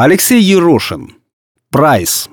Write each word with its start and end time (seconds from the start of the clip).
Алексей 0.00 0.40
Ерошин. 0.40 1.16
Прайс. 1.72 2.28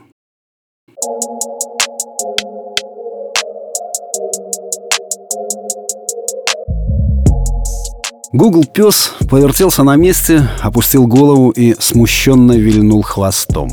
Гугл 8.32 8.66
пес 8.66 9.14
повертелся 9.28 9.82
на 9.82 9.96
месте, 9.96 10.48
опустил 10.62 11.08
голову 11.08 11.50
и 11.50 11.74
смущенно 11.80 12.52
вильнул 12.52 13.02
хвостом. 13.02 13.72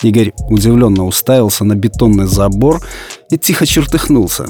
Игорь 0.00 0.32
удивленно 0.48 1.04
уставился 1.04 1.66
на 1.66 1.74
бетонный 1.74 2.24
забор 2.24 2.80
и 3.28 3.36
тихо 3.36 3.66
чертыхнулся. 3.66 4.46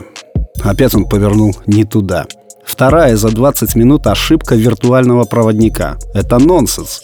Опять 0.63 0.95
он 0.95 1.09
повернул 1.09 1.57
не 1.67 1.83
туда. 1.83 2.27
Вторая 2.65 3.17
за 3.17 3.31
20 3.31 3.75
минут 3.75 4.07
ошибка 4.07 4.55
виртуального 4.55 5.25
проводника. 5.25 5.99
Это 6.15 6.39
нонсенс. 6.39 7.03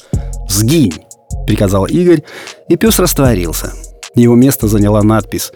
«Сгинь!»— 0.49 0.95
приказал 1.47 1.87
Игорь, 1.87 2.23
и 2.69 2.77
пес 2.77 2.99
растворился. 2.99 3.73
Его 4.15 4.35
место 4.35 4.69
заняла 4.69 5.03
надпись 5.03 5.53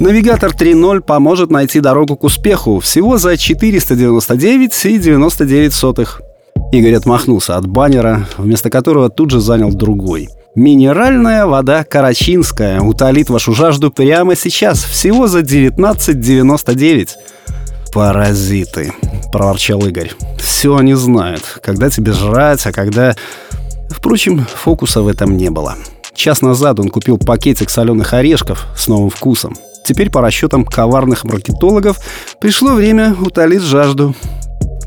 «Навигатор 0.00 0.52
3.0 0.52 1.02
поможет 1.02 1.50
найти 1.50 1.80
дорогу 1.80 2.16
к 2.16 2.24
успеху 2.24 2.80
всего 2.80 3.18
за 3.18 3.34
499,99 3.34 6.22
Игорь 6.70 6.94
отмахнулся 6.94 7.56
от 7.56 7.66
баннера, 7.66 8.28
вместо 8.36 8.68
которого 8.70 9.08
тут 9.08 9.30
же 9.30 9.40
занял 9.40 9.72
другой. 9.72 10.28
«Минеральная 10.54 11.46
вода 11.46 11.82
Карачинская 11.84 12.80
утолит 12.80 13.30
вашу 13.30 13.54
жажду 13.54 13.90
прямо 13.90 14.36
сейчас, 14.36 14.84
всего 14.84 15.28
за 15.28 15.40
19,99». 15.40 17.08
«Паразиты»,— 17.92 18.92
проворчал 19.32 19.86
Игорь. 19.86 20.12
«Все 20.38 20.76
они 20.76 20.94
знают, 20.94 21.60
когда 21.62 21.90
тебе 21.90 22.12
жрать, 22.12 22.66
а 22.66 22.72
когда...» 22.72 23.16
Впрочем, 23.98 24.46
фокуса 24.46 25.02
в 25.02 25.08
этом 25.08 25.36
не 25.36 25.50
было. 25.50 25.74
Час 26.14 26.40
назад 26.40 26.78
он 26.78 26.88
купил 26.88 27.18
пакетик 27.18 27.68
соленых 27.68 28.14
орешков 28.14 28.66
с 28.76 28.86
новым 28.86 29.10
вкусом. 29.10 29.56
Теперь, 29.84 30.08
по 30.08 30.20
расчетам 30.20 30.64
коварных 30.64 31.24
маркетологов, 31.24 31.98
пришло 32.40 32.74
время 32.74 33.16
утолить 33.20 33.62
жажду. 33.62 34.14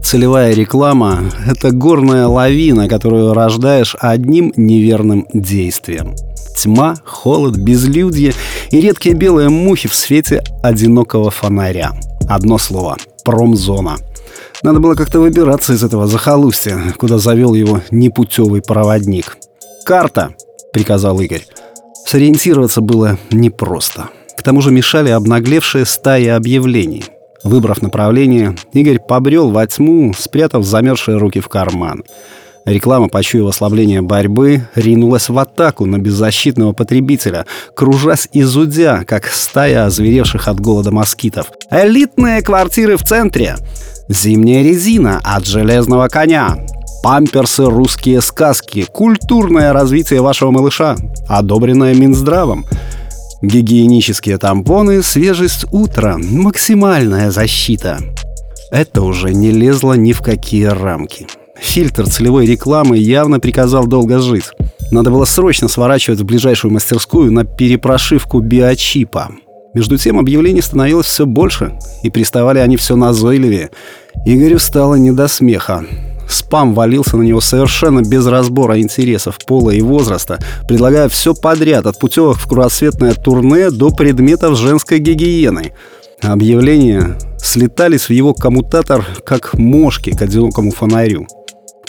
Целевая 0.02 0.53
реклама— 0.53 1.19
это 1.45 1.71
горная 1.71 2.27
лавина, 2.27 2.88
которую 2.88 3.33
рождаешь 3.33 3.95
одним 3.99 4.53
неверным 4.55 5.27
действием. 5.33 6.16
Тьма, 6.58 6.95
холод, 7.03 7.58
безлюдье 7.58 8.33
и 8.71 8.80
редкие 8.80 9.14
белые 9.14 9.49
мухи 9.49 9.89
в 9.89 9.93
свете 9.93 10.41
одинокого 10.64 11.31
фонаря. 11.31 11.91
Одно 12.30 12.58
слово— 12.58 12.97
промзона. 13.25 13.97
Надо 14.64 14.80
было 14.80 14.95
как-то 14.95 15.20
выбираться 15.20 15.73
из 15.73 15.84
этого 15.84 16.08
захолустья, 16.08 16.80
куда 16.98 17.17
завел 17.17 17.54
его 17.54 17.81
непутевый 17.92 18.62
проводник. 18.62 19.38
«Карта!»— 19.86 20.36
приказал 20.73 21.20
Игорь. 21.20 21.45
Сориентироваться 22.06 22.82
было 22.82 23.17
непросто. 23.32 24.09
К 24.38 24.44
тому 24.44 24.62
же 24.62 24.72
мешали 24.72 25.09
обнаглевшие 25.09 25.86
стаи 25.86 26.28
объявлений— 26.28 27.06
Выбрав 27.44 27.82
направление, 27.82 28.56
Игорь 28.73 29.00
побрел 29.00 29.50
во 29.50 29.66
тьму, 29.66 30.14
спрятав 30.17 30.64
замерзшие 30.66 31.17
руки 31.17 31.39
в 31.39 31.50
карман. 31.50 32.04
Реклама, 32.66 33.09
почуяв 33.09 33.48
ослабление 33.48 34.04
борьбы, 34.04 34.67
ринулась 34.76 35.30
в 35.30 35.39
атаку 35.39 35.88
на 35.88 35.98
беззащитного 35.98 36.73
потребителя, 36.73 37.48
кружась 37.76 38.30
и 38.32 38.44
зудя, 38.44 39.04
как 39.08 39.26
стая 39.26 39.86
озверевших 39.86 40.48
от 40.48 40.59
голода 40.59 40.92
москитов. 40.92 41.52
«Элитные 41.72 42.44
квартиры 42.44 42.98
в 42.98 43.04
центре! 43.04 43.56
Зимняя 44.07 44.63
резина 44.63 45.19
от 45.23 45.45
железного 45.45 46.07
коня! 46.07 46.57
Памперсы 47.03 47.66
«Русские 47.66 48.21
сказки», 48.21 48.85
культурное 48.91 49.73
развитие 49.73 50.21
вашего 50.21 50.52
малыша, 50.52 50.95
одобренное 51.27 51.95
Минздравом!» 51.95 52.66
Гигиенические 53.41 54.38
тампоны, 54.38 55.02
свежесть 55.02 55.66
утра, 55.71 56.17
максимальная 56.19 57.31
защита. 57.31 57.97
Это 58.69 59.02
уже 59.02 59.33
не 59.33 59.49
лезло 59.49 59.93
ни 59.93 60.14
в 60.14 60.21
какие 60.21 60.65
рамки. 60.65 61.26
Фильтр 61.59 62.08
целевой 62.08 62.45
рекламы 62.45 62.97
явно 62.97 63.39
приказал 63.39 63.87
долго 63.87 64.20
жить. 64.20 64.45
Надо 64.92 65.09
было 65.09 65.26
срочно 65.26 65.67
сворачивать 65.67 66.21
в 66.21 66.26
ближайшую 66.26 66.71
мастерскую 66.71 67.31
на 67.31 67.43
перепрошивку 67.43 68.42
биочипа. 68.42 69.31
Между 69.73 69.98
тем 69.98 70.20
объявлений 70.20 70.61
становилось 70.61 71.05
все 71.05 71.26
больше, 71.26 71.80
и 72.04 72.09
приставали 72.09 72.59
они 72.59 72.76
все 72.76 72.95
назойливее. 72.95 73.70
Игорю 74.26 74.59
стало 74.59 74.95
не 74.95 75.11
до 75.11 75.27
смеха. 75.27 75.86
Спам 76.27 76.73
валился 76.73 77.17
на 77.17 77.23
него 77.23 77.42
совершенно 77.42 78.02
без 78.02 78.26
разбора 78.26 78.80
интересов, 78.80 79.37
пола 79.45 79.71
и 79.71 79.82
возраста, 79.82 80.39
предлагая 80.67 81.09
все 81.09 81.33
подряд, 81.33 81.86
от 81.86 81.99
путевок 81.99 82.37
в 82.37 82.48
кругосветное 82.48 83.14
турне 83.14 83.70
до 83.70 83.92
предметов 83.92 84.58
женской 84.58 84.99
гигиены. 84.99 85.73
Объявления 86.21 87.17
слетались 87.38 88.08
в 88.08 88.11
его 88.11 88.33
коммутатор, 88.33 89.05
как 89.26 89.53
мошки 89.55 90.11
к 90.11 90.21
одинокому 90.21 90.71
фонарю. 90.71 91.27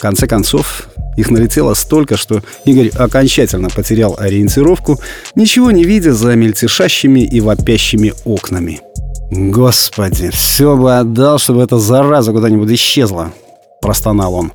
Конце 0.03 0.27
концов, 0.27 0.89
их 1.15 1.31
налетело 1.31 1.73
столько, 1.75 2.17
что 2.17 2.41
Игорь 2.65 2.89
окончательно 2.89 3.69
потерял 3.69 4.17
ориентировку, 4.19 4.99
ничего 5.33 5.71
не 5.71 5.85
видя 5.85 6.13
за 6.13 6.35
мельтешащими 6.35 7.21
и 7.21 7.39
вопящими 7.39 8.13
окнами. 8.25 8.81
«Господи, 9.31 10.29
все 10.29 10.75
бы 10.75 10.97
отдал, 10.97 11.37
чтобы 11.39 11.63
эта 11.63 11.79
зараза 11.79 12.33
куда-нибудь 12.33 12.69
исчезла!» 12.71 13.31
простонал 13.81 14.33
он. 14.35 14.51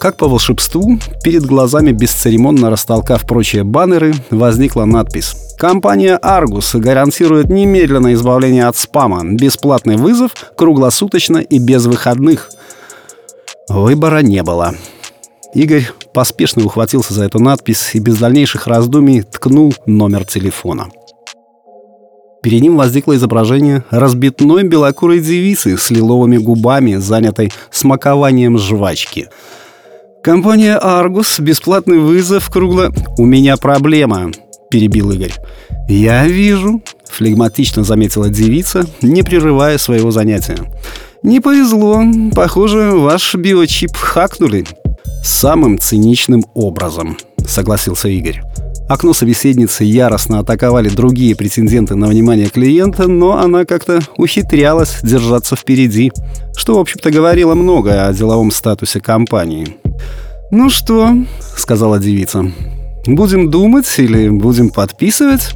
Как 0.00 0.16
по 0.16 0.26
волшебству, 0.26 0.98
перед 1.22 1.44
глазами, 1.44 1.92
бесцеремонно 1.92 2.70
растолкав 2.70 3.26
прочие 3.26 3.64
баннеры, 3.64 4.14
возникла 4.30 4.86
надпись 4.86 5.34
«Компания 5.58 6.16
«Аргус» 6.16 6.74
гарантирует 6.74 7.50
немедленное 7.50 8.14
избавление 8.14 8.68
от 8.68 8.78
спама, 8.78 9.22
бесплатный 9.22 9.96
вызов, 9.96 10.30
круглосуточно 10.56 11.36
и 11.36 11.58
без 11.58 11.84
выходных». 11.84 12.48
Выбора 13.68 14.18
не 14.22 14.42
было. 14.42 14.74
Игорь 15.54 15.88
поспешно 16.14 16.64
ухватился 16.64 17.14
за 17.14 17.24
эту 17.24 17.38
надпись 17.38 17.90
и 17.94 17.98
без 17.98 18.18
дальнейших 18.18 18.66
раздумий 18.66 19.22
ткнул 19.22 19.74
номер 19.86 20.24
телефона. 20.24 20.88
Перед 22.42 22.62
ним 22.62 22.76
возникло 22.76 23.16
изображение 23.16 23.84
разбитной 23.90 24.62
белокурой 24.62 25.20
девицы 25.20 25.76
с 25.76 25.90
лиловыми 25.90 26.38
губами, 26.38 26.96
занятой 26.96 27.52
смакованием 27.70 28.58
жвачки. 28.58 29.28
«Компания 30.22 30.76
«Аргус», 30.76 31.38
бесплатный 31.40 31.98
вызов 31.98 32.50
кругло...» 32.50 32.90
«У 33.18 33.24
меня 33.24 33.56
проблема»,— 33.56 34.30
перебил 34.70 35.10
Игорь. 35.10 35.34
«Я 35.88 36.26
вижу»,— 36.26 36.82
флегматично 37.04 37.84
заметила 37.84 38.28
девица, 38.28 38.86
не 39.02 39.22
прерывая 39.22 39.78
своего 39.78 40.10
занятия. 40.10 40.58
«Не 41.22 41.40
повезло. 41.40 42.02
Похоже, 42.34 42.92
ваш 42.92 43.34
биочип 43.34 43.96
хакнули». 43.96 44.64
«Самым 45.24 45.78
циничным 45.78 46.44
образом»,— 46.54 47.16
согласился 47.46 48.08
Игорь. 48.08 48.40
Окно 48.88 49.12
собеседницы 49.12 49.84
яростно 49.84 50.38
атаковали 50.38 50.88
другие 50.88 51.36
претенденты 51.36 51.94
на 51.94 52.06
внимание 52.06 52.48
клиента, 52.48 53.06
но 53.06 53.36
она 53.36 53.66
как-то 53.66 54.00
ухитрялась 54.16 55.00
держаться 55.02 55.56
впереди, 55.56 56.10
что, 56.56 56.76
в 56.76 56.78
общем-то, 56.78 57.10
говорило 57.10 57.54
многое 57.54 58.06
о 58.06 58.12
деловом 58.14 58.50
статусе 58.50 59.00
компании. 59.00 59.76
«Ну 60.50 60.70
что?»— 60.70 61.10
сказала 61.56 61.98
девица. 61.98 62.50
«Будем 63.06 63.50
думать 63.50 63.92
или 63.98 64.30
будем 64.30 64.70
подписывать?» 64.70 65.54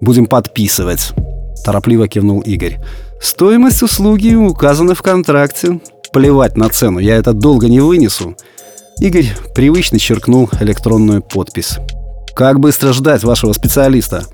«Будем 0.00 0.24
подписывать»,— 0.26 1.12
торопливо 1.64 2.08
кивнул 2.08 2.40
Игорь. 2.40 2.78
«Стоимость 3.20 3.82
услуги 3.82 4.34
указана 4.34 4.94
в 4.94 5.02
контракте. 5.02 5.80
Плевать 6.12 6.56
на 6.56 6.68
цену, 6.68 6.98
я 6.98 7.16
это 7.16 7.32
долго 7.32 7.68
не 7.68 7.80
вынесу». 7.80 8.36
Игорь 8.98 9.28
привычно 9.54 9.98
черкнул 9.98 10.50
электронную 10.60 11.22
подпись. 11.22 11.78
Как 12.34 12.60
быстро 12.60 12.92
ждать 12.92 13.22
вашего 13.22 13.52
специалиста? 13.52 14.24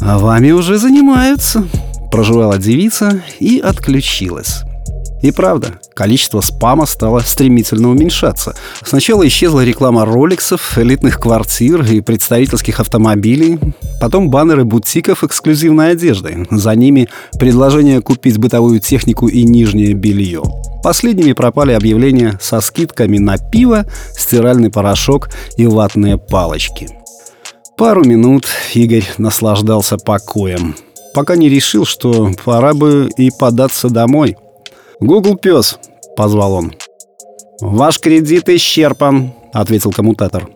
А 0.00 0.18
вами 0.18 0.50
уже 0.50 0.78
занимаются, 0.78 1.66
проживала 2.10 2.58
девица 2.58 3.22
и 3.38 3.58
отключилась. 3.58 4.62
И 5.22 5.32
правда, 5.32 5.80
количество 5.94 6.40
спама 6.40 6.86
стало 6.86 7.20
стремительно 7.20 7.90
уменьшаться. 7.90 8.54
Сначала 8.84 9.26
исчезла 9.26 9.64
реклама 9.64 10.04
роликсов, 10.04 10.78
элитных 10.78 11.18
квартир 11.18 11.82
и 11.82 12.00
представительских 12.00 12.78
автомобилей, 12.80 13.58
потом 14.00 14.30
баннеры 14.30 14.64
бутиков 14.64 15.24
эксклюзивной 15.24 15.92
одежды. 15.92 16.46
За 16.50 16.74
ними 16.74 17.08
предложение 17.38 18.00
купить 18.00 18.38
бытовую 18.38 18.80
технику 18.80 19.26
и 19.26 19.42
нижнее 19.42 19.94
белье. 19.94 20.42
Последними 20.82 21.32
пропали 21.32 21.72
объявления 21.72 22.38
со 22.40 22.60
скидками 22.60 23.18
на 23.18 23.36
пиво, 23.36 23.86
стиральный 24.16 24.70
порошок 24.70 25.28
и 25.56 25.66
ватные 25.66 26.16
палочки. 26.16 26.88
Пару 27.76 28.04
минут 28.04 28.46
Игорь 28.74 29.04
наслаждался 29.18 29.98
покоем, 29.98 30.76
пока 31.14 31.36
не 31.36 31.48
решил, 31.48 31.84
что 31.84 32.32
пора 32.44 32.74
бы 32.74 33.08
и 33.16 33.30
податься 33.30 33.88
домой. 33.88 34.36
«Гугл 35.00 35.36
пес»,— 35.36 35.78
позвал 36.16 36.54
он. 36.54 36.74
«Ваш 37.60 37.98
кредит 38.00 38.48
исчерпан»,— 38.48 39.32
ответил 39.52 39.92
коммутатор. 39.92 40.48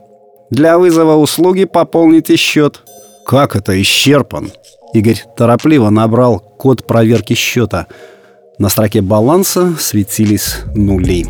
Для 0.53 0.79
вызова 0.79 1.17
услуги 1.17 1.65
пополните 1.65 2.37
счет. 2.37 2.83
Как 3.25 3.57
это 3.57 3.81
исчерпан? 3.81 4.53
Игорь 4.93 5.25
торопливо 5.35 5.89
набрал 5.89 6.41
код 6.41 6.87
проверки 6.87 7.33
счета. 7.33 7.87
На 8.59 8.69
строке 8.69 9.01
баланса 9.01 9.75
светились 9.81 10.59
нули. 10.75 11.27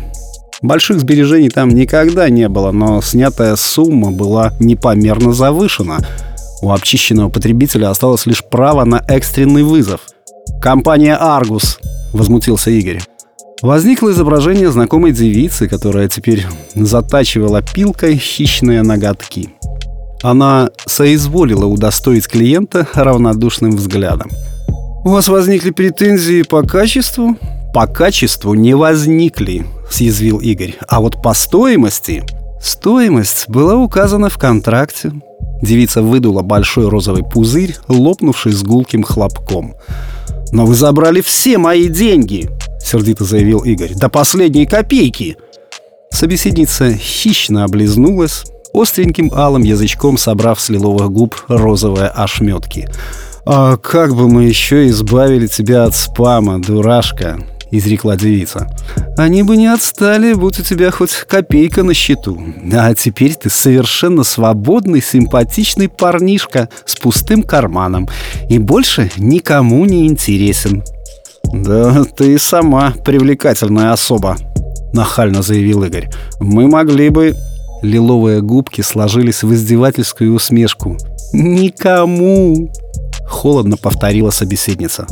Больших 0.61 0.99
сбережений 0.99 1.47
там 1.47 1.69
никогда 1.69 2.27
не 2.27 2.49
было, 2.49 2.71
но 2.73 3.01
снятая 3.01 3.55
сумма 3.55 4.11
была 4.11 4.51
непомерно 4.59 5.31
завышена. 5.31 5.99
У 6.61 6.69
обчищенного 6.69 7.29
потребителя 7.29 7.91
осталось 7.91 8.25
лишь 8.25 8.43
право 8.43 8.83
на 8.83 9.01
экстренный 9.07 9.63
вызов. 9.63 10.01
«Компания 10.61 11.15
«Аргус»,— 11.15 11.79
возмутился 12.13 12.71
Игорь. 12.71 13.01
Возникло 13.61 14.11
изображение 14.11 14.71
знакомой 14.71 15.13
девицы, 15.13 15.67
которая 15.67 16.09
теперь 16.09 16.45
затачивала 16.75 17.61
пилкой 17.61 18.17
хищные 18.17 18.83
ноготки. 18.83 19.49
Она 20.21 20.69
соизволила 20.85 21.65
удостоить 21.65 22.27
клиента 22.27 22.87
равнодушным 22.93 23.71
взглядом. 23.71 24.31
«У 25.05 25.09
вас 25.09 25.27
возникли 25.27 25.71
претензии 25.71 26.43
по 26.43 26.63
качеству?» 26.63 27.37
«По 27.73 27.87
качеству 27.87 28.53
не 28.53 28.73
возникли»,— 28.73 29.65
съязвил 29.89 30.39
Игорь. 30.39 30.75
«А 30.87 31.01
вот 31.01 31.21
по 31.21 31.33
стоимости...» 31.33 32.23
Стоимость 32.61 33.49
была 33.49 33.75
указана 33.75 34.29
в 34.29 34.37
контракте. 34.37 35.11
Девица 35.61 36.01
выдула 36.01 36.43
большой 36.43 36.87
розовый 36.87 37.23
пузырь, 37.23 37.75
лопнувший 37.89 38.53
с 38.53 38.63
гулким 38.63 39.03
хлопком. 39.03 39.75
«Но 40.53 40.67
вы 40.67 40.75
забрали 40.75 41.21
все 41.21 41.57
мои 41.57 41.87
деньги!»— 41.87 42.47
сердито 42.79 43.23
заявил 43.23 43.61
Игорь. 43.61 43.95
«До 43.95 44.07
последней 44.07 44.67
копейки!» 44.67 45.35
Собеседница 46.11 46.93
хищно 46.93 47.63
облизнулась, 47.63 48.43
остреньким 48.71 49.31
алым 49.33 49.63
язычком 49.63 50.15
собрав 50.15 50.61
с 50.61 50.69
лиловых 50.69 51.09
губ 51.09 51.35
розовые 51.47 52.07
ошметки. 52.09 52.87
«А 53.47 53.77
как 53.77 54.15
бы 54.15 54.29
мы 54.29 54.43
еще 54.43 54.87
избавили 54.89 55.47
тебя 55.47 55.85
от 55.85 55.95
спама, 55.95 56.61
дурашка?»— 56.61 57.39
изрекла 57.71 58.15
девица. 58.15 58.69
«Они 59.17 59.43
бы 59.43 59.57
не 59.57 59.67
отстали, 59.67 60.33
будь 60.33 60.59
у 60.59 60.63
тебя 60.63 60.91
хоть 60.91 61.13
копейка 61.13 61.83
на 61.83 61.93
счету. 61.93 62.41
А 62.73 62.93
теперь 62.95 63.35
ты 63.35 63.49
совершенно 63.49 64.23
свободный, 64.23 65.01
симпатичный 65.01 65.87
парнишка 65.87 66.69
с 66.85 66.95
пустым 66.95 67.43
карманом 67.43 68.07
и 68.49 68.57
больше 68.57 69.11
никому 69.17 69.85
не 69.85 70.07
интересен». 70.07 70.83
«Да 71.51 72.03
ты 72.03 72.39
сама 72.39 72.93
привлекательная 73.05 73.91
особа»,— 73.91 74.37
нахально 74.93 75.41
заявил 75.41 75.83
Игорь. 75.83 76.09
«Мы 76.39 76.67
могли 76.67 77.09
бы...» 77.09 77.35
Лиловые 77.83 78.41
губки 78.41 78.79
сложились 78.79 79.43
в 79.43 79.53
издевательскую 79.53 80.33
усмешку. 80.33 80.97
«Никому!»— 81.33 82.71
холодно 83.27 83.75
повторила 83.75 84.29
собеседница. 84.29 85.05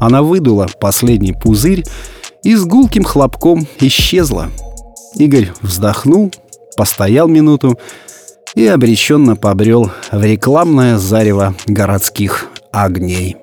Она 0.00 0.22
выдула 0.22 0.68
последний 0.80 1.32
пузырь 1.32 1.84
и 2.42 2.54
с 2.54 2.64
гулким 2.64 3.04
хлопком 3.04 3.66
исчезла. 3.80 4.50
Игорь 5.16 5.50
вздохнул, 5.62 6.30
постоял 6.76 7.28
минуту 7.28 7.78
и 8.54 8.66
обреченно 8.66 9.36
побрел 9.36 9.90
в 10.12 10.22
рекламное 10.22 10.98
зарево 10.98 11.54
городских 11.66 12.48
огней. 12.70 13.36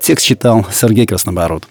Текст 0.00 0.26
читал 0.26 0.66
Сергей 0.70 1.06
Краснобород. 1.06 1.62